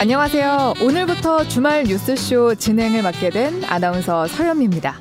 [0.00, 0.74] 안녕하세요.
[0.80, 5.00] 오늘부터 주말 뉴스쇼 진행을 맡게 된 아나운서 서현미입니다.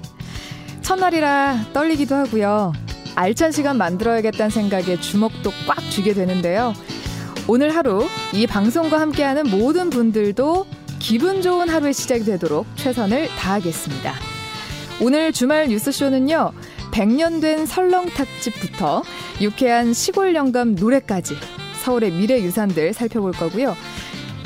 [0.82, 2.74] 첫날이라 떨리기도 하고요.
[3.14, 6.74] 알찬 시간 만들어야겠다는 생각에 주먹도 꽉 쥐게 되는데요.
[7.48, 10.66] 오늘 하루 이 방송과 함께하는 모든 분들도
[10.98, 14.16] 기분 좋은 하루의 시작이 되도록 최선을 다하겠습니다.
[15.00, 16.54] 오늘 주말 뉴스쇼는요.
[16.92, 19.04] 100년 된 설렁탕집부터
[19.42, 21.36] 유쾌한 시골 영감 노래까지
[21.84, 23.76] 서울의 미래 유산들 살펴볼 거고요.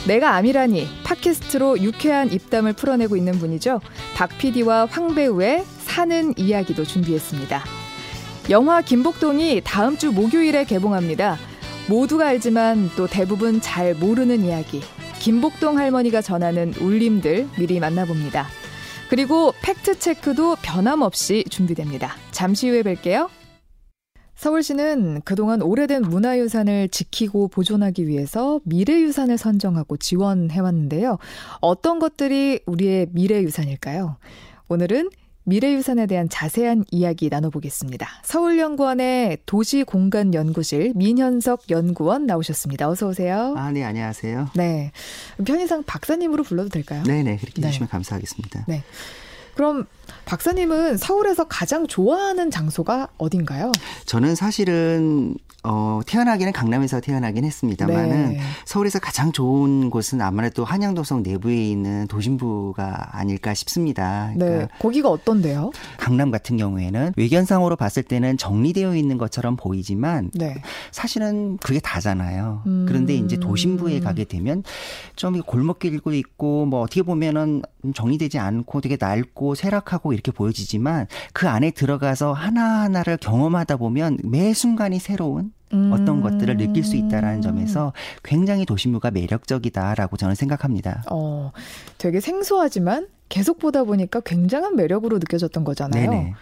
[0.07, 3.81] 내가 아미라니 팟캐스트로 유쾌한 입담을 풀어내고 있는 분이죠.
[4.15, 7.63] 박 PD와 황 배우의 사는 이야기도 준비했습니다.
[8.49, 11.37] 영화 김복동이 다음 주 목요일에 개봉합니다.
[11.87, 14.81] 모두가 알지만 또 대부분 잘 모르는 이야기.
[15.19, 18.47] 김복동 할머니가 전하는 울림들 미리 만나봅니다.
[19.09, 22.15] 그리고 팩트체크도 변함없이 준비됩니다.
[22.31, 23.30] 잠시 후에 뵐게요.
[24.42, 31.20] 서울시는 그동안 오래된 문화유산을 지키고 보존하기 위해서 미래유산을 선정하고 지원해왔는데요.
[31.59, 34.17] 어떤 것들이 우리의 미래유산일까요?
[34.67, 35.11] 오늘은
[35.44, 38.08] 미래유산에 대한 자세한 이야기 나눠보겠습니다.
[38.23, 42.89] 서울연구원의 도시공간연구실 민현석 연구원 나오셨습니다.
[42.89, 43.53] 어서 오세요.
[43.55, 44.50] 아, 네, 안녕하세요.
[44.55, 44.92] 네.
[45.45, 47.03] 편의상 박사님으로 불러도 될까요?
[47.05, 47.67] 네 네, 그렇게 네.
[47.67, 48.66] 해주시면 감사하겠습니다.
[48.67, 48.81] 네.
[49.55, 49.85] 그럼
[50.25, 53.71] 박사님은 서울에서 가장 좋아하는 장소가 어딘가요?
[54.05, 58.40] 저는 사실은 어, 태어나기는 강남에서 태어나긴 했습니다만은 네.
[58.66, 64.30] 서울에서 가장 좋은 곳은 아무래도 한양도성 내부에 있는 도심부가 아닐까 싶습니다.
[64.30, 64.38] 네.
[64.39, 64.80] 그러니까 네.
[64.80, 65.72] 거기가 어떤데요?
[65.98, 70.56] 강남 같은 경우에는 외견상으로 봤을 때는 정리되어 있는 것처럼 보이지만 네.
[70.92, 72.64] 사실은 그게 다잖아요.
[72.66, 72.86] 음.
[72.88, 74.64] 그런데 이제 도심부에 가게 되면
[75.16, 77.62] 좀 골목길도 있고 뭐 어떻게 보면은
[77.94, 85.00] 정리되지 않고 되게 낡고 쇠락하고 이렇게 보여지지만 그 안에 들어가서 하나하나를 경험하다 보면 매 순간이
[85.00, 85.50] 새로운
[85.91, 86.22] 어떤 음.
[86.22, 87.93] 것들을 느낄 수 있다라는 점에서
[88.23, 91.04] 굉장히 도심부가 매력적이다라고 저는 생각합니다.
[91.09, 91.52] 어,
[91.98, 96.11] 되게 생소하지만 계속 보다 보니까 굉장한 매력으로 느껴졌던 거잖아요.
[96.11, 96.33] 네네.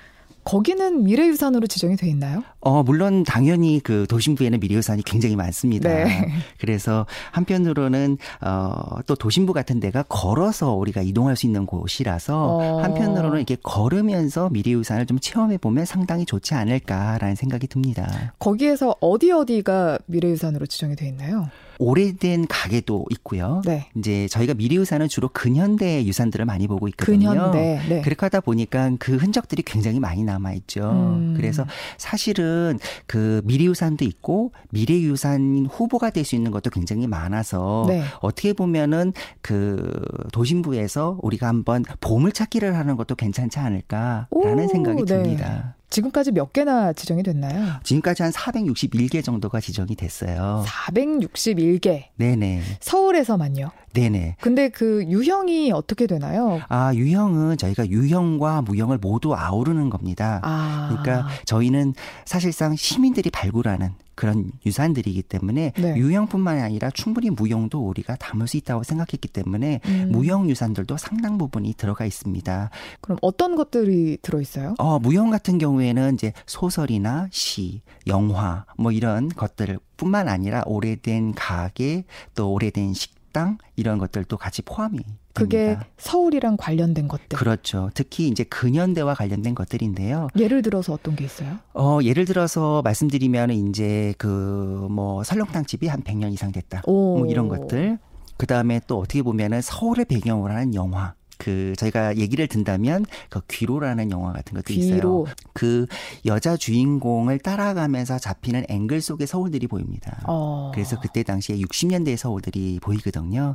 [0.43, 2.43] 거기는 미래유산으로 지정이 돼 있나요?
[2.59, 5.89] 어, 물론 당연히 그 도심부에는 미래유산이 굉장히 많습니다.
[5.89, 6.31] 네.
[6.59, 12.81] 그래서 한편으로는 어, 또 도심부 같은 데가 걸어서 우리가 이동할 수 있는 곳이라서 어.
[12.81, 18.33] 한편으로는 이렇게 걸으면서 미래유산을 좀 체험해 보면 상당히 좋지 않을까라는 생각이 듭니다.
[18.39, 21.49] 거기에서 어디 어디가 미래유산으로 지정이 돼 있나요?
[21.79, 23.61] 오래된 가게도 있고요.
[23.65, 23.89] 네.
[23.97, 27.31] 이제 저희가 미래 유산은 주로 근현대 유산들을 많이 보고 있거든요.
[27.31, 27.81] 근현대.
[27.89, 28.01] 네.
[28.01, 30.91] 그렇게 하다 보니까 그 흔적들이 굉장히 많이 남아 있죠.
[30.91, 31.33] 음.
[31.35, 31.65] 그래서
[31.97, 38.03] 사실은 그 미래 유산도 있고 미래 유산 후보가 될 수 있는 것도 굉장히 많아서 네.
[38.19, 39.91] 어떻게 보면은 그
[40.31, 44.27] 도심부에서 우리가 한번 보물 찾기를 하는 것도 괜찮지 않을까라는
[44.65, 45.05] 오, 생각이 네.
[45.05, 45.75] 듭니다.
[45.89, 47.79] 지금까지 몇 개나 지정이 됐나요?
[47.83, 50.63] 지금까지 한 461개 정도가 지정이 됐어요.
[50.67, 52.05] 461개.
[52.15, 52.61] 네네.
[52.79, 53.71] 서울에서만요?
[53.93, 54.35] 네네.
[54.39, 56.61] 근데 그 유형이 어떻게 되나요?
[56.69, 60.39] 아, 유형은 저희가 유형과 무형을 모두 아우르는 겁니다.
[60.43, 60.87] 아.
[60.89, 61.93] 그러니까 저희는
[62.25, 65.95] 사실상 시민들이 발굴하는 그런 유산들이기 때문에 네.
[65.95, 70.09] 유형뿐만 아니라 충분히 무형도 우리가 담을 수 있다고 생각했기 때문에 음.
[70.11, 72.69] 무형 유산들도 상당 부분이 들어가 있습니다.
[72.99, 74.75] 그럼 어떤 것들이 들어 있어요?
[74.77, 82.03] 어, 무형 같은 경우에는 이제 소설이나 시, 영화 뭐 이런 것들 뿐만 아니라 오래된 가게
[82.35, 84.99] 또 오래된 식 식당 이런 것들도 같이 포함이
[85.33, 85.85] 그게 됩니다.
[85.97, 87.37] 서울이랑 관련된 것들.
[87.37, 87.89] 그렇죠.
[87.93, 90.27] 특히 이제 근현대와 관련된 것들인데요.
[90.37, 91.57] 예를 들어서 어떤 게 있어요?
[91.73, 96.81] 어, 예를 들어서 말씀드리면 이제 그 뭐 설렁탕 집이 한 100년 이상 됐다.
[96.85, 97.19] 오.
[97.19, 97.99] 뭐 이런 것들.
[98.37, 101.13] 그다음에 또 어떻게 보면은 서울의 배경으로 하는 영화.
[101.39, 104.85] 그 저희가 얘기를 든다면 그 귀로라는 영화 같은 것도 귀로.
[104.85, 105.25] 있어요.
[105.53, 105.87] 그
[106.25, 110.21] 여자 주인공을 따라가면서 잡히는 앵글 속의 서울들이 보입니다.
[110.27, 110.71] 어.
[110.73, 113.53] 그래서 그때 당시에 60년대의 서울들이 보이거든요.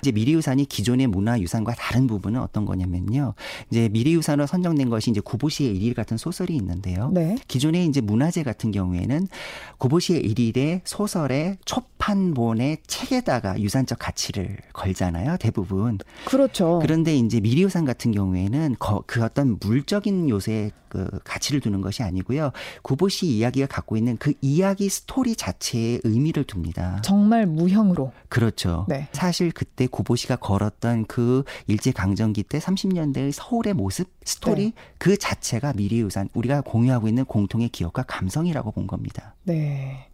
[0.00, 3.34] 이제 미래유산이 기존의 문화유산과 다른 부분은 어떤 거냐면요.
[3.70, 7.10] 이제 미래유산으로 선정된 것이 이제 구보씨의 일일 같은 소설이 있는데요.
[7.12, 7.36] 네.
[7.46, 9.28] 기존의 이제 문화재 같은 경우에는
[9.76, 15.36] 구보씨의 일일의 소설의 초판본의 책에다가 유산적 가치를 걸잖아요.
[15.36, 15.98] 대부분.
[16.24, 16.78] 그렇죠.
[16.80, 22.52] 그런데 이제 미래유산 같은 경우에는 거, 그 어떤 물적인 요소에 그 가치를 두는 것이 아니고요.
[22.82, 27.00] 구보씨 이야기가 갖고 있는 그 이야기 스토리 자체에 의미를 둡니다.
[27.02, 28.12] 정말 무형으로.
[28.28, 28.86] 그렇죠.
[28.88, 29.08] 네.
[29.12, 34.72] 사실 그때 구보씨가 걸었던 그 일제 강점기 때 30년대의 서울의 모습 스토리 네.
[34.98, 39.34] 그 자체가 미리우산 우리가 공유하고 있는 공통의 기억과 감성이라고 본 겁니다.
[39.48, 40.06] 네.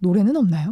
[0.00, 0.70] 노래는 없나요?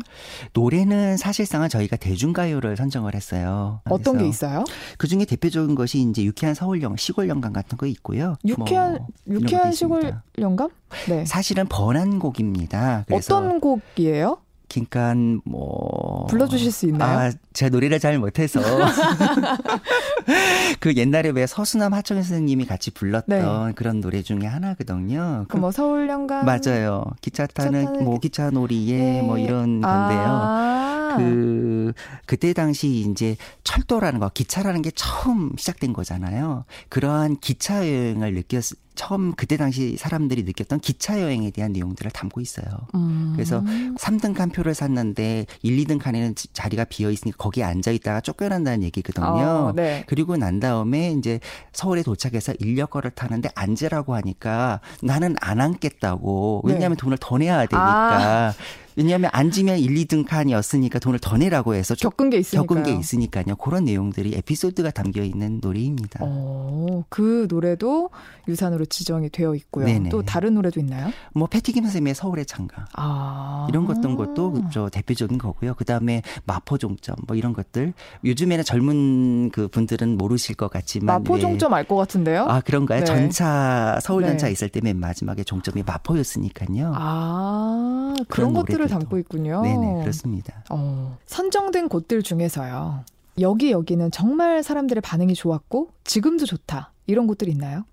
[0.53, 3.81] 노래는 사실상은 저희가 대중가요를 선정을 했어요.
[3.91, 4.64] 어떤 게 있어요?
[4.99, 8.37] 그 중에 대표적인 것이 이제 유쾌한 서울영, 시골 영감 같은 거 있고요.
[8.44, 8.93] 유쾌한
[9.25, 10.69] 뭐 유쾌한 시골 영감?
[11.08, 11.25] 네.
[11.25, 13.05] 사실은 번안 곡입니다.
[13.11, 14.38] 어떤 곡이에요?
[14.69, 15.14] 그러니까
[15.44, 17.19] 뭐 불러주실 수 있나요?
[17.19, 18.61] 아, 제가 노래를 잘 못해서
[20.81, 23.73] 그 옛날에 왜 서수남 하청 선생님이 같이 불렀던 네.
[23.75, 25.44] 그런 노래 중에 하나거든요.
[25.49, 27.05] 그 뭐 서울 연간 맞아요.
[27.20, 29.23] 기차 타는 기차 뭐 기차 놀이에 네.
[29.23, 30.20] 뭐 이런 건데요.
[30.23, 31.14] 아.
[31.17, 31.93] 그
[32.26, 36.64] 그때 당시 이제 철도라는 거 기차라는 게 처음 시작된 거잖아요.
[36.90, 38.61] 그러한 기차 여행을 느꼈
[38.96, 42.64] 처음 그때 당시 사람들이 느꼈던 기차 여행에 대한 내용들을 담고 있어요.
[42.94, 43.32] 음.
[43.34, 43.62] 그래서
[43.99, 49.26] 3등 칸표를 샀는데 1, 2등 칸에는 자리가 비어 있으니까 거기에 앉아 있다가 쫓겨난다는 얘기거든요.
[49.26, 50.05] 어, 네.
[50.16, 51.40] 그리고 난 다음에 이제
[51.74, 56.62] 서울에 도착해서 인력거를 타는데 앉으라고 하니까 나는 안 앉겠다고.
[56.64, 56.96] 왜냐하면 네.
[56.96, 58.48] 돈을 더 내야 되니까.
[58.48, 58.54] 아.
[58.96, 62.66] 왜냐하면 앉으면 1, 2등 칸이었으니까 돈을 더 내라고 해서 겪은 게 있으니까요.
[62.66, 63.56] 겪은 게 있으니까요.
[63.56, 66.20] 그런 내용들이 에피소드가 담겨 있는 노래입니다.
[66.22, 68.10] 어, 그 노래도
[68.48, 69.84] 유산으로 지정이 되어 있고요.
[69.87, 70.08] 네네.
[70.08, 71.10] 또 다른 노래도 있나요?
[71.34, 73.66] 뭐 패티김 선생님의 서울의 창가 아.
[73.69, 75.75] 이런 것던 것도 저 대표적인 거고요.
[75.75, 77.92] 그 다음에 마포종점 뭐 이런 것들
[78.25, 82.46] 요즘에는 젊은 그 분들은 모르실 것 같지만 마포종점 알 것 같은데요?
[82.49, 83.00] 아 그런가요?
[83.00, 83.04] 네.
[83.04, 84.52] 전차 서울 전차 네.
[84.52, 86.92] 있을 때 맨 마지막에 종점이 마포였으니까요.
[86.94, 89.62] 아 그런, 그런 것들을 곳들을 담고 있군요.
[89.62, 90.65] 네네, 그렇습니다.
[90.71, 93.05] 어, 선정된 곳들 중에서요.
[93.41, 96.93] 여기 여기는 정말 사람들의 반응이 좋았고 지금도 좋다.
[97.06, 97.85] 이런 곳들 있나요?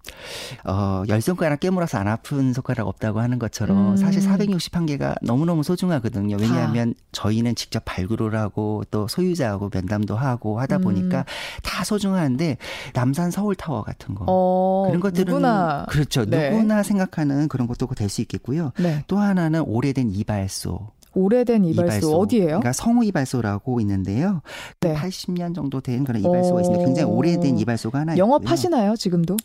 [0.65, 3.97] 어, 열 손가락 깨물어서 안 아픈 손가락 없다고 하는 것처럼 음.
[3.97, 6.37] 사실 461개가 너무너무 소중하거든요.
[6.39, 7.03] 왜냐하면 아.
[7.11, 10.81] 저희는 직접 발굴을 하고 또 소유자하고 면담도 하고 하다 음.
[10.81, 11.23] 보니까 음.
[11.63, 12.57] 다 소중한데
[12.93, 15.85] 남산 서울타워 같은 거 어, 그런 것들은 누구나.
[15.89, 16.25] 그렇죠.
[16.25, 16.49] 네.
[16.51, 18.71] 누구나 생각하는 그런 것도 될 수 있겠고요.
[18.79, 19.03] 네.
[19.07, 22.17] 또 하나는 오래된 이발소 오래된 이발소, 이발소.
[22.19, 22.47] 어디예요?
[22.47, 24.41] 그러니까 성우 이발소라고 있는데요.
[24.79, 24.93] 네.
[24.93, 26.85] 80년 정도 된 그런 이발소가 있습니다.
[26.85, 28.25] 굉장히 오래된 이발소가 하나 있고요.
[28.25, 29.37] 영업하시나요, 지금도?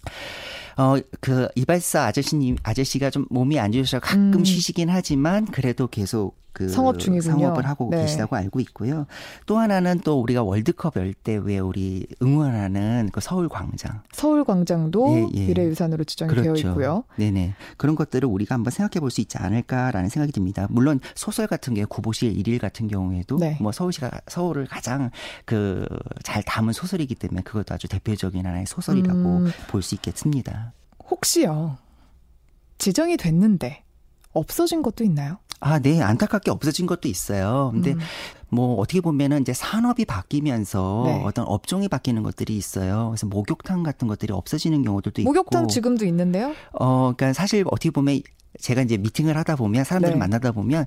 [0.76, 4.44] 어, 그 이발사 아저씨님, 아저씨가 좀 몸이 안 좋으셔서 가끔 음.
[4.44, 7.30] 쉬시긴 하지만 그래도 계속 그 성업 중이군요.
[7.38, 8.02] 상업을 하고 네.
[8.02, 9.06] 계시다고 알고 있고요.
[9.46, 14.02] 또 하나는 또 우리가 월드컵 열 때 왜 우리 응원하는 그 서울 광장.
[14.12, 15.46] 서울 광장도 예, 예.
[15.46, 16.54] 미래유산으로 지정이 그렇죠.
[16.54, 17.04] 되어 있고요.
[17.16, 17.54] 네네.
[17.76, 20.66] 그런 것들을 우리가 한번 생각해 볼 수 있지 않을까라는 생각이 듭니다.
[20.70, 23.56] 물론 소설 같은 게 구보실 일일 같은 경우에도 네.
[23.60, 25.10] 뭐 서울시가 서울을 가장
[25.44, 25.86] 그
[26.24, 29.50] 잘 담은 소설이기 때문에 그것도 아주 대표적인 하나의 소설이라고 음.
[29.68, 30.72] 볼수 있겠습니다.
[31.10, 31.78] 혹시요.
[32.78, 33.82] 지정이 됐는데
[34.32, 35.38] 없어진 것도 있나요?
[35.60, 36.00] 아, 네.
[36.00, 37.70] 안타깝게 없어진 것도 있어요.
[37.72, 37.98] 근데 음.
[38.48, 41.22] 뭐 어떻게 보면은 이제 산업이 바뀌면서 네.
[41.24, 43.08] 어떤 업종이 바뀌는 것들이 있어요.
[43.10, 45.30] 그래서 목욕탕 같은 것들이 없어지는 경우들도 있고.
[45.30, 46.54] 목욕탕 지금도 있는데요?
[46.72, 48.20] 어, 그러니까 사실 어떻게 보면
[48.60, 50.18] 제가 이제 미팅을 하다 보면 사람들을 네.
[50.18, 50.86] 만나다 보면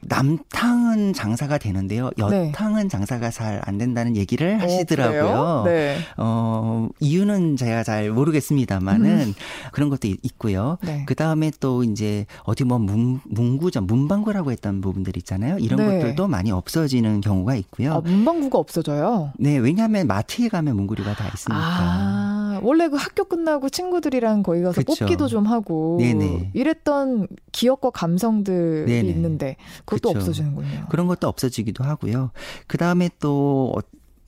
[0.00, 2.10] 남탕은 장사가 되는데요.
[2.30, 2.48] 네.
[2.48, 2.88] 여탕은 네.
[2.88, 5.62] 장사가 잘 안 된다는 얘기를 어, 하시더라고요.
[5.66, 5.98] 네.
[6.16, 9.34] 어, 이유는 제가 잘 모르겠습니다만은 음.
[9.72, 10.78] 그런 것도 있고요.
[10.82, 11.04] 네.
[11.06, 15.58] 그 다음에 또 이제 어디 뭐 문, 문구점, 문방구라고 했던 부분들 있잖아요.
[15.58, 15.98] 이런 네.
[15.98, 17.94] 것들도 많이 없어지는 경우가 있고요.
[17.94, 19.32] 아, 문방구가 없어져요?
[19.38, 21.60] 네, 왜냐하면 마트에 가면 문구류가 다 있으니까.
[21.60, 25.04] 아, 원래 그 학교 끝나고 친구들이랑 거기 가서 그쵸.
[25.04, 26.50] 뽑기도 좀 하고 네네.
[26.54, 29.08] 이랬던 기억과 감성들이 네네.
[29.08, 29.56] 있는데
[29.88, 30.18] 그것도 그렇죠.
[30.30, 30.86] 없어지는군요.
[30.90, 32.30] 그런 것도 없어지기도 하고요.
[32.66, 33.74] 그 다음에 또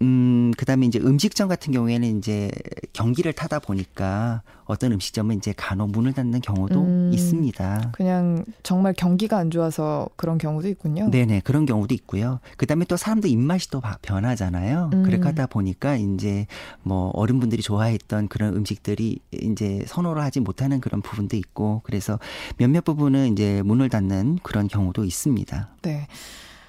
[0.03, 2.51] 음, 그 다음에 이제 음식점 같은 경우에는 이제
[2.93, 7.91] 경기를 타다 보니까 어떤 음식점은 이제 간혹 문을 닫는 경우도 음, 있습니다.
[7.93, 11.11] 그냥 정말 경기가 안 좋아서 그런 경우도 있군요.
[11.11, 12.41] 네네, 그런 경우도 있고요.
[12.57, 14.91] 그 다음에 또 사람들 입맛이 또 변하잖아요.
[14.93, 15.03] 음.
[15.03, 16.47] 그렇게 하다 보니까 이제
[16.83, 22.19] 뭐 어른분들이 좋아했던 그런 음식들이 이제 선호를 하지 못하는 그런 부분도 있고 그래서
[22.57, 25.69] 몇몇 부분은 이제 문을 닫는 그런 경우도 있습니다.
[25.83, 26.07] 네.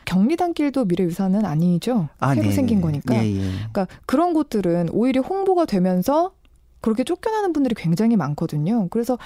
[0.05, 2.10] 경리단길도 미래유산은 아니죠.
[2.20, 2.53] 아, 새로 네.
[2.53, 3.15] 생긴 거니까.
[3.15, 3.41] 예, 예.
[3.41, 6.34] 그러니까 그런 곳들은 오히려 홍보가 되면서
[6.81, 8.88] 그렇게 쫓겨나는 분들이 굉장히 많거든요.
[8.89, 9.17] 그래서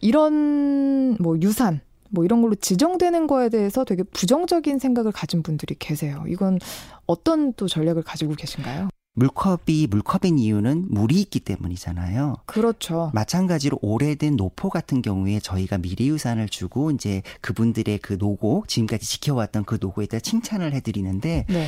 [0.00, 6.24] 이런 뭐 유산 뭐 이런 걸로 지정되는 거에 대해서 되게 부정적인 생각을 가진 분들이 계세요.
[6.26, 6.58] 이건
[7.06, 8.88] 어떤 또 전략을 가지고 계신가요?
[9.18, 12.36] 물컵이 물컵인 이유는 물이 있기 때문이잖아요.
[12.46, 13.10] 그렇죠.
[13.14, 19.78] 마찬가지로 오래된 노포 같은 경우에 저희가 미래유산을 주고 이제 그분들의 그 노고 지금까지 지켜왔던 그
[19.80, 21.66] 노고에 대해 칭찬을 해드리는데 네.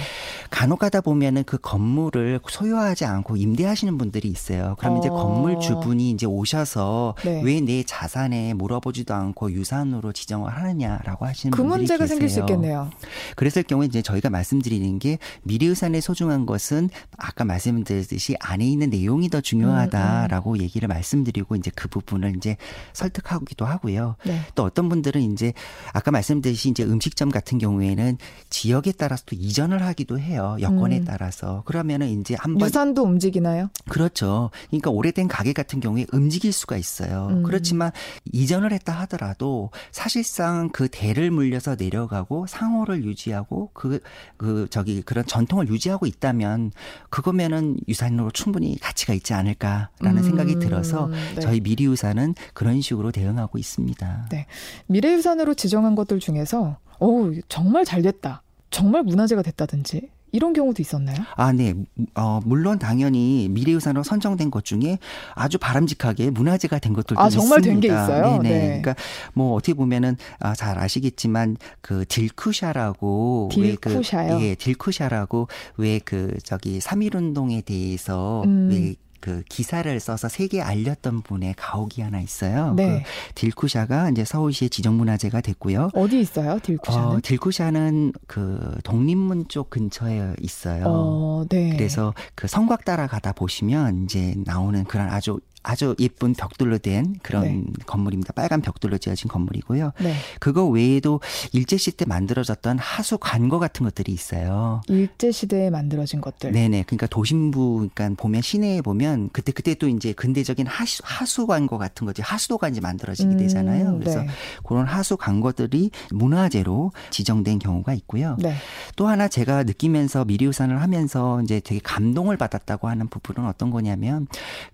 [0.51, 4.77] 간혹가다 보면은 그 건물을 소유하지 않고 임대하시는 분들이 있어요.
[4.79, 4.99] 그럼 어.
[4.99, 7.43] 이제 건물 주분이 이제 오셔서 네.
[7.43, 12.07] 왜내 자산에 물어보지도 않고 유산으로 지정을 하느냐라고 하시는 그 분들이 문제가 계세요.
[12.07, 12.91] 생길 수 있겠네요.
[13.35, 19.31] 그랬을 경우에 이제 저희가 말씀드리는 게 미래유산의 소중한 것은 아까 아까 말씀드렸듯이 안에 있는 내용이
[19.31, 20.61] 더 중요하다라고 음, 음.
[20.61, 22.59] 얘기를 말씀드리고 이제 그 부분을 이제
[22.93, 24.17] 설득하기도 하고요.
[24.27, 24.43] 네.
[24.55, 25.55] 또 어떤 분들은 이제
[25.95, 28.19] 아까 말씀드렸듯이 이제 음식점 같은 경우에는
[28.51, 30.59] 지역에 따라서 또 이전을 하기도 해요.
[30.61, 31.05] 여건에 음.
[31.07, 31.63] 따라서.
[31.65, 33.71] 그러면은 이제 한번 유산도 움직이나요?
[33.89, 34.51] 그렇죠.
[34.69, 37.29] 그러니까 오래된 가게 같은 경우에 움직일 수가 있어요.
[37.31, 37.43] 음.
[37.43, 37.91] 그렇지만
[38.33, 44.01] 이전을 했다 하더라도 사실상 그 대를 물려서 내려가고 상호를 유지하고 그,
[44.37, 46.73] 그, 저기 그런 전통을 유지하고 있다면
[47.09, 50.23] 그거 면은 유산으로 충분히 가치가 있지 않을까라는 음.
[50.23, 51.41] 생각이 들어서 네.
[51.41, 54.29] 저희 미래유산은 그런 식으로 대응하고 있습니다.
[54.31, 54.47] 네.
[54.87, 58.43] 미래유산으로 지정한 것들 중에서 오, 정말 잘 됐다.
[58.71, 61.17] 정말 문화재가 됐다든지 이런 경우도 있었나요?
[61.37, 61.75] 아, 네.
[62.15, 64.99] 어, 물론 당연히 미래유산으로 선정된 것 중에
[65.35, 68.39] 아주 바람직하게 문화재가 된 것들도 아, 정말 된 게 있어요?
[68.43, 68.49] 네네.
[68.49, 68.67] 네.
[68.83, 68.95] 그러니까
[69.35, 74.39] 뭐 어떻게 보면은 아, 잘 아시겠지만 그 딜쿠샤라고 딜쿠샤요?
[74.39, 78.69] 그, 예, 딜쿠샤라고 왜 그 저기 3.1 운동에 대해서 음.
[78.71, 82.75] 왜 그 기사를 써서 세계에 알렸던 분의 가옥이 하나 있어요.
[82.75, 83.03] 네.
[83.05, 85.91] 그 딜쿠샤가 이제 서울시의 지정문화재가 됐고요.
[85.95, 87.07] 어디 있어요, 딜쿠샤는?
[87.07, 90.85] 어, 딜쿠샤는 그 독립문 쪽 근처에 있어요.
[90.87, 91.71] 어, 네.
[91.77, 97.65] 그래서 그 성곽 따라가다 보시면 이제 나오는 그런 아주 아주 예쁜 벽돌로 된 그런 네.
[97.87, 98.33] 건물입니다.
[98.33, 99.93] 빨간 벽돌로 지어진 건물이고요.
[100.01, 100.15] 네.
[100.39, 101.21] 그거 외에도
[101.53, 104.81] 일제 시대 때 만들어졌던 하수 관거 같은 것들이 있어요.
[104.89, 106.53] 일제 시대에 만들어진 것들.
[106.53, 106.85] 네네.
[106.87, 112.07] 그러니까 도심부 그러니까 보면 시내에 보면 그때 그때 또 이제 근대적인 하수 하수 관거 같은
[112.07, 113.91] 거지 하수도가 이제 만들어지게 음, 되잖아요.
[113.91, 114.29] 음, 그래서 네.
[114.67, 118.37] 그런 하수 관거들이 문화재로 지정된 경우가 있고요.
[118.39, 118.55] 네.
[118.97, 124.27] 또 하나 제가 느끼면서 미리우산을 하면서 이제 되게 감동을 받았다고 하는 부분은 어떤 거냐면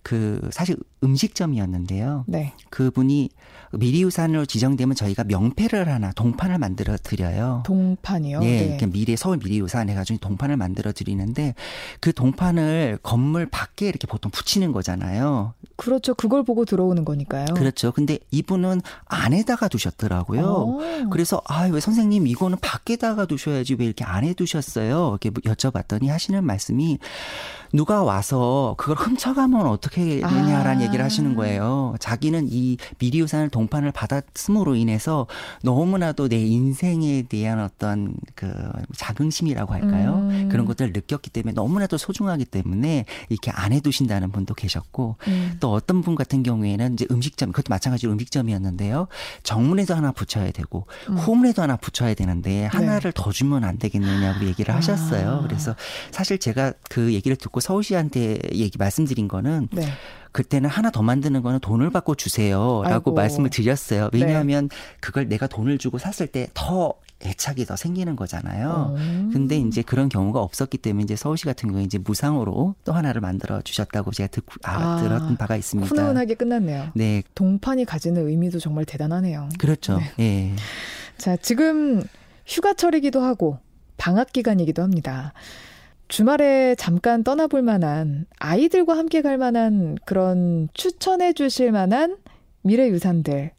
[0.02, 2.24] 그 사실 음식점이었는데요.
[2.26, 2.52] 네.
[2.70, 3.28] 그분이
[3.72, 7.62] 미리우산으로 지정되면 저희가 명패를 하나 동판을 만들어 드려요.
[7.66, 8.40] 동판이요?
[8.40, 8.86] 네, 네.
[8.86, 11.54] 미래 서울 미리우산 해가지고 동판을 만들어 드리는데
[12.00, 15.52] 그 동판을 건물 밖에 이렇게 보통 붙이는 거잖아요.
[15.76, 16.14] 그렇죠.
[16.14, 17.46] 그걸 보고 들어오는 거니까요.
[17.54, 17.92] 그렇죠.
[17.92, 20.42] 근데 이분은 안에다가 두셨더라고요.
[20.42, 20.80] 오.
[20.82, 21.08] 어.
[21.10, 25.18] 그래서 아 왜 선생님 이거는 밖에다가 두셔야지 왜 이렇게 안에 두셨어요?
[25.20, 26.98] 이렇게 여쭤봤더니 하시는 말씀이
[27.72, 30.84] 누가 와서 그걸 훔쳐가면 어떻게 되냐 라는 아.
[30.84, 31.94] 얘기를 하시는 거예요.
[32.00, 35.26] 자기는 이 미리우산을 동판을 받았음으로 인해서
[35.62, 38.52] 너무나도 내 인생에 대한 어떤 그
[38.96, 40.28] 자긍심이라고 할까요?
[40.30, 40.48] 음.
[40.50, 45.56] 그런 것들을 느꼈기 때문에 너무나도 소중하기 때문에 이렇게 안 해두신다는 분도 계셨고 음.
[45.60, 49.08] 또 어떤 분 같은 경우에는 이제 음식점 그것도 마찬가지로 음식점이었는데요.
[49.42, 51.16] 정문에도 하나 붙여야 되고 음.
[51.16, 53.22] 후문에도 하나 붙여야 되는데 하나를 네.
[53.22, 55.28] 더 주면 안 되겠느냐고 얘기를 하셨어요.
[55.28, 55.42] 아.
[55.42, 55.74] 그래서
[56.10, 59.86] 사실 제가 그 얘기를 듣고 서울시한테 얘기 말씀드린 거는 네.
[60.36, 63.14] 그때는 하나 더 만드는 거는 돈을 받고 주세요라고 아이고.
[63.14, 64.10] 말씀을 드렸어요.
[64.12, 64.20] 네.
[64.20, 64.76] 왜냐하면 네.
[65.00, 66.92] 그걸 내가 돈을 주고 샀을 때 더
[67.24, 68.94] 애착이 더 생기는 거잖아요.
[68.98, 69.30] 음.
[69.32, 73.62] 근데 이제 그런 경우가 없었기 때문에 이제 서울시 같은 경우에 이제 무상으로 또 하나를 만들어
[73.62, 75.88] 주셨다고 제가 듣고 아, 아, 들었던 바가 있습니다.
[75.88, 76.90] 훈훈하게 끝났네요.
[76.94, 77.22] 네.
[77.34, 79.48] 동판이 가지는 의미도 정말 대단하네요.
[79.58, 79.98] 그렇죠.
[80.18, 80.52] 네.
[80.52, 80.56] 예.
[81.16, 82.02] 자, 지금
[82.46, 83.58] 휴가철이기도 하고
[83.96, 85.32] 방학 기간이기도 합니다.
[86.08, 92.18] 주말에 잠깐 떠나볼 만한 아이들과 함께 갈 만한 그런 추천해 주실 만한
[92.62, 93.52] 미래 유산들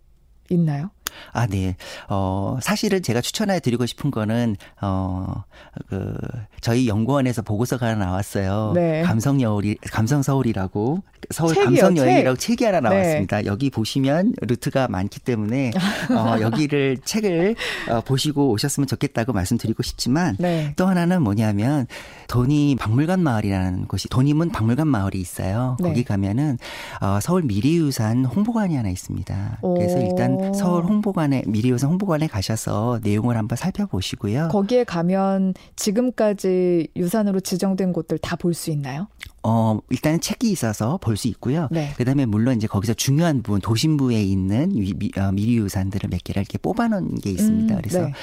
[0.50, 0.90] 있나요?
[1.32, 1.76] 아, 네.
[2.10, 5.44] 어, 사실은 제가 추천해 드리고 싶은 거는, 어,
[5.90, 6.16] 그,
[6.62, 8.74] 저희 연구원에서 보고서가 하나 나왔어요.
[8.76, 9.02] 네.
[9.02, 12.62] 감성 여울이, 감성 서울이라고, 서울 책이요, 감성 여행이라고 책.
[12.62, 12.90] 이 하나 네.
[12.90, 13.42] 나왔습니다.
[13.42, 13.48] 네.
[13.48, 15.72] 여기 보시면 루트가 많기 때문에,
[16.12, 17.56] 어, 여기를 책을
[17.90, 20.74] 어, 보시고 오셨으면 좋겠다고 말씀드리고 싶지만, 네.
[20.76, 21.88] 또 하나는 뭐냐면,
[22.28, 25.78] 돈이 박물관 마을이라는 곳이, 돈이문 박물관 마을이 있어요.
[25.80, 25.90] 네.
[25.90, 26.58] 거기 가면은,
[27.02, 29.60] 어, 서울 미래유산 홍보관이 하나 있습니다.
[29.62, 34.50] 그래서 일단 서울 홍보 홍보관에 미리우선 홍보관에 가셔서 내용을 한번 살펴보시고요.
[34.52, 39.08] 거기에 가면 지금까지 유산으로 지정된 곳들 다 볼 수 있나요?
[39.44, 41.68] 어, 일단은 책이 있어서 볼수 있고요.
[41.72, 41.94] 네.
[41.98, 46.42] 그 다음에 물론 이제 거기서 중요한 부분, 도심부에 있는 미, 미, 어, 미리유산들을 몇 개를
[46.42, 47.74] 이렇게 뽑아놓은 게 있습니다.
[47.74, 48.14] 음, 그래서 네.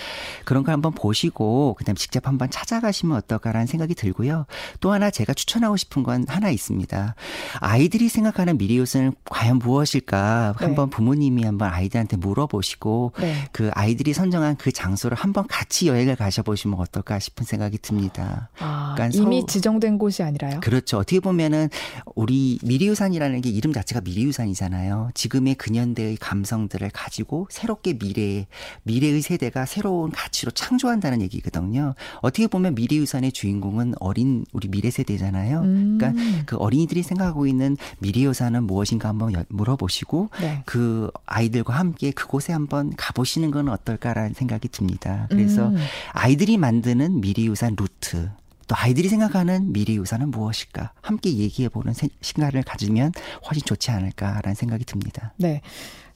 [0.44, 4.46] 그런 걸 한번 보시고, 그 다음 직접 한번 찾아가시면 어떨까라는 생각이 들고요.
[4.80, 7.14] 또 하나 제가 추천하고 싶은 건 하나 있습니다.
[7.60, 10.54] 아이들이 생각하는 미리유산은 과연 무엇일까?
[10.58, 10.64] 네.
[10.64, 13.48] 한번 부모님이 한번 아이들한테 물어보시고, 네.
[13.52, 18.50] 그 아이들이 선정한 그 장소를 한번 같이 여행을 가셔보시면 어떨까 싶은 생각이 듭니다.
[18.58, 20.60] 아, 그러니까 이미 서, 지정된 곳이 아니라요?
[20.60, 20.98] 그렇죠.
[20.98, 21.68] 어떻게 보면은
[22.14, 25.10] 우리 미래유산이라는 게 이름 자체가 미래유산이잖아요.
[25.14, 28.46] 지금의 근현대의 감성들을 가지고 새롭게 미래
[28.84, 31.94] 미래의 세대가 새로운 가치로 창조한다는 얘기거든요.
[32.20, 35.60] 어떻게 보면 미래유산의 주인공은 어린 우리 미래 세대잖아요.
[35.60, 35.98] 음.
[35.98, 40.62] 그러니까 그 어린이들이 생각하고 있는 미래유산은 무엇인가 한번 물어보시고 네.
[40.66, 45.26] 그 아이들과 함께 그곳에 한번 가보시는 건 어떨까라는 생각이 듭니다.
[45.30, 45.76] 그래서 음.
[46.12, 48.30] 아이들이 만드는 미래유산 루트
[48.66, 53.12] 또 아이들이 생각하는 미래 유산은 무엇일까 함께 얘기해보는 시간을 가지면
[53.46, 55.32] 훨씬 좋지 않을까라는 생각이 듭니다.
[55.36, 55.60] 네.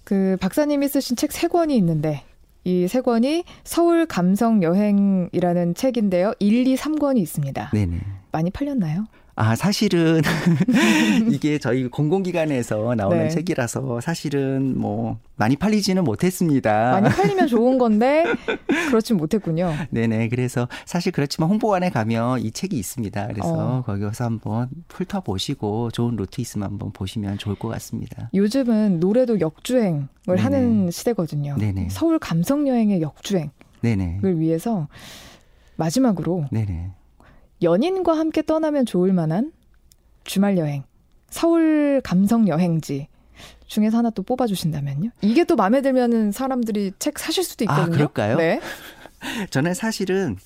[0.04, 2.24] 그 박사님이 쓰신 책 세 권이 있는데
[2.64, 6.32] 이 세 권이 서울 감성 여행이라는 책인데요.
[6.38, 7.70] 1, 2, 3권이 있습니다.
[7.72, 8.00] 네네.
[8.32, 9.06] 많이 팔렸나요?
[9.40, 10.20] 아, 사실은
[11.30, 13.28] 이게 저희 공공기관에서 나오는 네.
[13.28, 17.00] 책이라서 사실은 뭐 많이 팔리지는 못했습니다.
[17.00, 18.24] 많이 팔리면 좋은 건데
[18.88, 19.72] 그렇진 못했군요.
[19.90, 20.30] 네네.
[20.30, 23.28] 그래서 사실 그렇지만 홍보관에 가면 이 책이 있습니다.
[23.28, 23.82] 그래서 어.
[23.86, 28.30] 거기서 한번 훑어 보시고 좋은 루트 있으면 한번 보시면 좋을 것 같습니다.
[28.34, 30.42] 요즘은 노래도 역주행을 네네.
[30.42, 31.54] 하는 시대거든요.
[31.58, 31.90] 네네.
[31.92, 33.50] 서울 감성 여행의 역주행을
[33.82, 34.18] 네네.
[34.24, 34.88] 위해서
[35.76, 36.97] 마지막으로 네네.
[37.62, 39.52] 연인과 함께 떠나면 좋을 만한
[40.24, 40.84] 주말 여행,
[41.30, 43.08] 서울 감성 여행지
[43.66, 45.10] 중에서 하나 또 뽑아주신다면요?
[45.20, 47.94] 이게 또 마음에 들면은 사람들이 책 사실 수도 아, 있거든요.
[47.94, 48.36] 아, 그럴까요?
[48.36, 48.60] 네.
[49.50, 50.36] 저는 사실은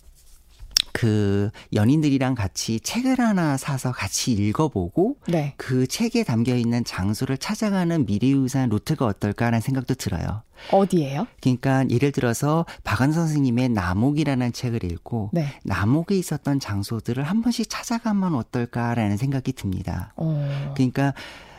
[1.02, 5.54] 그 연인들이랑 같이 책을 하나 사서 같이 읽어보고 네.
[5.56, 10.44] 그 책에 담겨 있는 장소를 찾아가는 미래유산 루트가 어떨까라는 생각도 들어요.
[10.70, 11.26] 어디예요?
[11.40, 15.48] 그러니까 예를 들어서 박은 선생님의 나목이라는 책을 읽고 네.
[15.64, 20.12] 나목에 있었던 장소들을 한 번씩 찾아가면 어떨까라는 생각이 듭니다.
[20.14, 20.72] 어.
[20.76, 21.14] 그러니까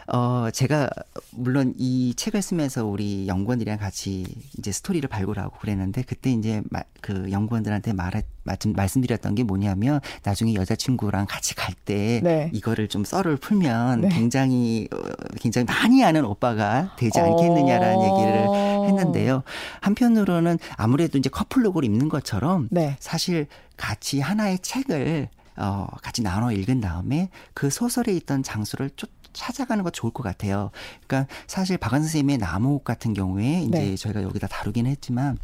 [0.08, 0.90] 어, 제가
[1.32, 4.26] 물론 이 책을 쓰면서 우리 연구원들이랑 같이
[4.58, 11.26] 이제 스토리를 발굴하고 그랬는데 그때 이제 마, 그 연구원들한테 말했, 말씀드렸던 게 뭐냐면 나중에 여자친구랑
[11.28, 12.50] 같이 갈때 네.
[12.54, 14.10] 이거를 좀 썰을 풀면 네.
[14.10, 14.98] 굉장히 어,
[15.40, 18.04] 굉장히 많이 아는 오빠가 되지 않겠느냐라는 어...
[18.04, 19.44] 얘기를 했는데요.
[19.82, 22.98] 한편으로는 아무래도 이제 커플룩을 입는 것처럼 네.
[23.00, 29.84] 사실 같이 하나의 책을 어, 같이 나눠 읽은 다음에 그 소설에 있던 장소를 쫓 찾아가는
[29.84, 30.72] 거 좋을 것 같아요.
[31.06, 33.96] 그러니까 사실 박원 선생님의 나무옥 같은 경우에 이제 네.
[33.96, 35.38] 저희가 여기다 다루긴 했지만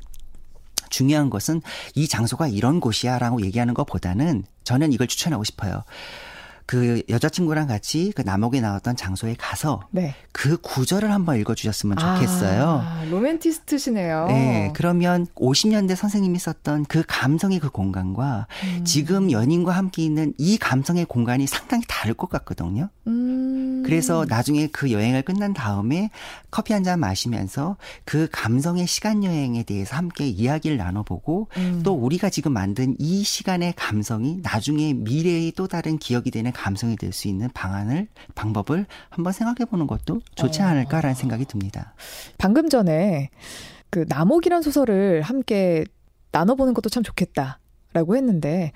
[0.89, 1.61] 중요한 것은
[1.95, 5.83] 이 장소가 이런 곳이야라고 얘기하는 것보다는 저는 이걸 추천하고 싶어요.
[6.69, 10.13] 그 여자친구랑 같이 그 남옥에 나왔던 장소에 가서 네.
[10.31, 12.83] 그 구절을 한번 읽어주셨으면 좋겠어요.
[12.85, 14.27] 아, 로맨티스트시네요.
[14.27, 18.85] 네, 그러면 50년대 선생님이 썼던 그 감성의 그 공간과 음.
[18.85, 22.89] 지금 연인과 함께 있는 이 감성의 공간이 상당히 다를 것 같거든요.
[23.07, 23.81] 음.
[23.83, 26.11] 그래서 나중에 그 여행을 끝난 다음에
[26.51, 31.81] 커피 한 잔 마시면서 그 감성의 시간 여행에 대해서 함께 이야기를 나눠보고 음.
[31.83, 37.11] 또 우리가 지금 만든 이 시간의 감성이 나중에 미래의 또 다른 기억이 되는 감성이 될
[37.13, 40.65] 수 있는 방안을 방법을 한번 생각해 보는 것도 좋지 어.
[40.65, 41.93] 않을까라는 생각이 듭니다.
[42.37, 43.29] 방금 전에
[43.89, 45.85] 그 남옥이란 소설을 함께
[46.31, 48.71] 나눠보는 것도 참 좋겠다라고 했는데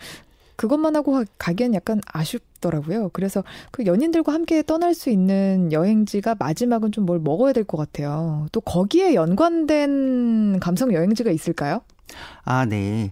[0.56, 3.10] 그것만 하고 가기엔 약간 아쉽더라고요.
[3.10, 8.48] 그래서 그 연인들과 함께 떠날 수 있는 여행지가 마지막은 좀 뭘 먹어야 될 것 같아요.
[8.52, 11.82] 또 거기에 연관된 감성 여행지가 있을까요?
[12.44, 13.12] 아, 네.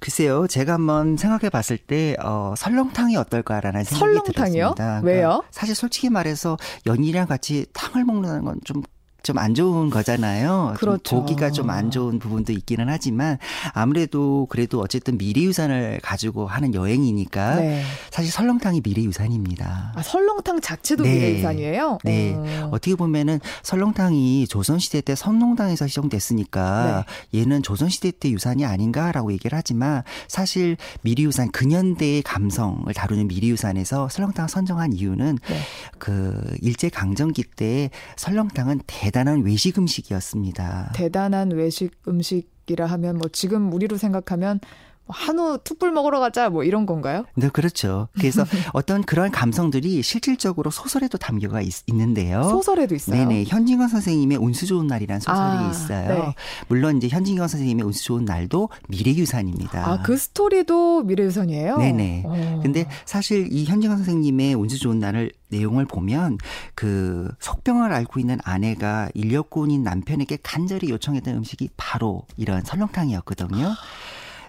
[0.00, 4.74] 글쎄요, 제가 한번 생각해 봤을 때, 어, 설렁탕이 어떨까라는 생각이 설렁탕이요?
[4.74, 5.00] 들었습니다.
[5.04, 5.20] 왜요?
[5.20, 8.82] 그러니까 사실 솔직히 말해서 연인이랑 같이 탕을 먹는 건좀
[9.22, 10.74] 좀 안 좋은 거잖아요.
[10.76, 11.02] 그렇죠.
[11.02, 13.38] 좀 보기가 좀 안 좋은 부분도 있기는 하지만
[13.72, 17.82] 아무래도 그래도 어쨌든 미래유산을 가지고 하는 여행이니까 네.
[18.10, 19.92] 사실 설렁탕이 미래유산입니다.
[19.94, 21.14] 아, 설렁탕 자체도 네.
[21.14, 21.98] 미래 유산이에요?
[22.04, 22.34] 네.
[22.34, 22.70] 어.
[22.72, 27.40] 어떻게 보면은 설렁탕이 조선시대 때 선농당에서 시정됐으니까 네.
[27.40, 34.92] 얘는 조선시대 때 유산이 아닌가라고 얘기를 하지만 사실 미래유산 근현대의 감성을 다루는 미래유산에서 설렁탕을 선정한
[34.92, 35.56] 이유는 네.
[35.98, 40.92] 그 일제 강점기 때 설렁탕은 대 대단한 외식 음식이었습니다.
[40.94, 44.68] 대단한 외식 음식이라 하면 뭐 지금 우리로 생각하면 뭐
[45.10, 47.24] 한우 툭불 먹으러 가자 뭐 이런 건가요?
[47.34, 48.08] 네, 그렇죠.
[48.14, 53.16] 그래서 어떤 그런 감성들이 실질적으로 소설에도 담겨가 있, 는데요 소설에도 있어요.
[53.16, 53.44] 네네.
[53.46, 56.08] 현진건 선생님의 운수 좋은 날이라는 소설이 아, 있어요.
[56.08, 56.34] 네.
[56.68, 59.86] 물론 이제 현진건 선생님의 운수 좋은 날도 미래유산입니다.
[59.86, 61.78] 아, 그 스토리도 미래유산이에요?
[61.78, 62.22] 네네.
[62.26, 62.30] 오.
[62.30, 62.60] 어.
[62.62, 66.38] 근데 사실 이 현진건 선생님의 운수 좋은 날을 내용을 보면
[66.74, 73.74] 그 속병을 앓고 있는 아내가 인력군인 남편에게 간절히 요청했던 음식이 바로 이런 설렁탕이었거든요.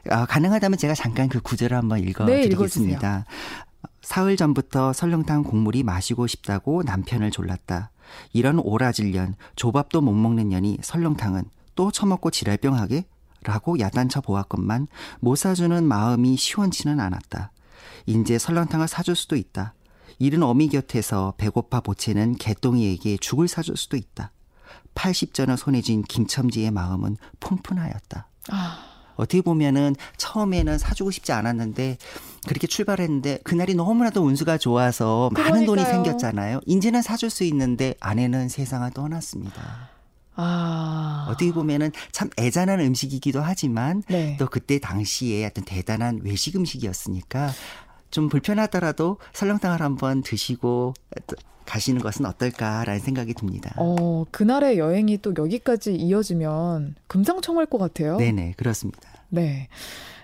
[0.10, 3.18] 어, 가능하다면 제가 잠깐 그 구절을 한번 읽어드리겠습니다.
[3.18, 3.24] 네,
[4.02, 7.92] 사흘 전부터 설렁탕 국물이 마시고 싶다고 남편을 졸랐다.
[8.34, 11.44] 이런 오라질 년, 조밥도 못 먹는 년이 설렁탕은
[11.76, 13.06] 또 처먹고 지랄병하게?
[13.44, 14.88] 라고 야단쳐 보았건만
[15.20, 17.52] 못 사주는 마음이 시원치는 않았다.
[18.06, 19.74] 인제 설렁탕을 사줄 수도 있다.
[20.20, 24.32] 이른 어미 곁에서 배고파 보채는 개똥이에게 죽을 사줄 수도 있다.
[24.94, 28.28] 80전을 손에 쥔 김첨지의 마음은 푼푼하였다.
[28.52, 28.91] 아.
[29.22, 31.98] 어떻게 보면은 처음에는 사주고 싶지 않았는데
[32.48, 35.54] 그렇게 출발했는데 그날이 너무나도 운수가 좋아서 그러니까요.
[35.54, 36.62] 많은 돈이 생겼잖아요.
[36.66, 39.92] 인제는 사줄 수 있는데 아내는 세상을 떠났습니다.
[40.36, 41.28] 아.
[41.30, 44.38] 어떻게 보면은 참 애잔한 음식이기도 하지만 네.
[44.40, 47.52] 또 그때 당시에 어떤 대단한 외식 음식이었으니까
[48.10, 50.96] 좀 불편하더라도 설렁탕을 한번 드시고
[51.66, 53.74] 가시는 것은 어떨까라는 생각이 듭니다.
[53.78, 58.18] 어, 그날의 여행이 또 여기까지 이어지면 금상첨화일 것 같아요.
[58.18, 59.11] 네네, 그렇습니다.
[59.32, 59.68] 네.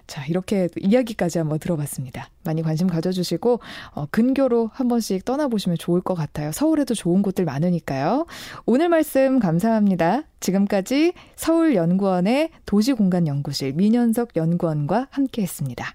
[0.05, 2.29] 자, 이렇게 이야기까지 한번 들어봤습니다.
[2.45, 3.59] 많이 관심 가져주시고,
[3.91, 6.53] 어, 근교로 한 번씩 떠나보시면 좋을 것 같아요.
[6.53, 8.25] 서울에도 좋은 곳들 많으니까요.
[8.65, 10.23] 오늘 말씀 감사합니다.
[10.39, 15.93] 지금까지 서울연구원의 도시공간연구실 민현석 연구원과 함께 했습니다.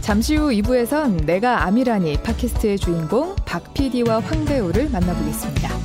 [0.00, 5.81] 잠시 후 2부에선 내가 아미라니 팟캐스트의 주인공 박 PD와 황 배우를 만나보겠습니다.